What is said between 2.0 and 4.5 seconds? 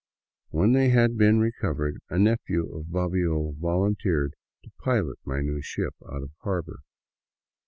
a nephew of Bobbio volunteered